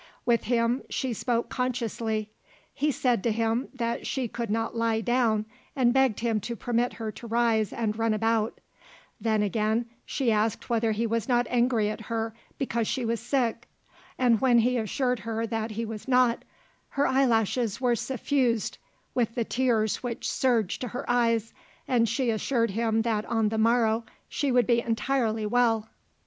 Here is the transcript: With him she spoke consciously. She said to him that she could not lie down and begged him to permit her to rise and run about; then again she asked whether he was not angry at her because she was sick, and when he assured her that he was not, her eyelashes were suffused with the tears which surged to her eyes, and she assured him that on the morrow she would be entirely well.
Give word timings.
With 0.25 0.45
him 0.45 0.81
she 0.89 1.13
spoke 1.13 1.47
consciously. 1.49 2.31
She 2.73 2.89
said 2.89 3.21
to 3.21 3.31
him 3.31 3.67
that 3.75 4.07
she 4.07 4.27
could 4.27 4.49
not 4.49 4.75
lie 4.75 4.99
down 5.01 5.45
and 5.75 5.93
begged 5.93 6.21
him 6.21 6.39
to 6.39 6.55
permit 6.55 6.93
her 6.93 7.11
to 7.11 7.27
rise 7.27 7.71
and 7.71 7.95
run 7.95 8.11
about; 8.15 8.59
then 9.19 9.43
again 9.43 9.85
she 10.03 10.31
asked 10.31 10.71
whether 10.71 10.91
he 10.91 11.05
was 11.05 11.27
not 11.29 11.45
angry 11.51 11.87
at 11.91 12.01
her 12.01 12.33
because 12.57 12.87
she 12.87 13.05
was 13.05 13.19
sick, 13.19 13.67
and 14.17 14.41
when 14.41 14.57
he 14.57 14.77
assured 14.79 15.19
her 15.19 15.45
that 15.45 15.69
he 15.69 15.85
was 15.85 16.07
not, 16.07 16.43
her 16.89 17.05
eyelashes 17.05 17.79
were 17.79 17.95
suffused 17.95 18.79
with 19.13 19.35
the 19.35 19.45
tears 19.45 19.97
which 20.01 20.27
surged 20.27 20.81
to 20.81 20.87
her 20.87 21.07
eyes, 21.07 21.53
and 21.87 22.09
she 22.09 22.31
assured 22.31 22.71
him 22.71 23.03
that 23.03 23.23
on 23.25 23.49
the 23.49 23.57
morrow 23.59 24.03
she 24.27 24.51
would 24.51 24.65
be 24.65 24.79
entirely 24.81 25.45
well. 25.45 25.87